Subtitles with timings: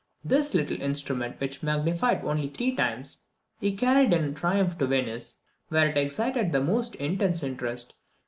[0.23, 3.19] This little instrument, which magnified only three times,
[3.59, 5.35] he carried in triumph to Venice,
[5.69, 7.93] where it excited the most intense interest.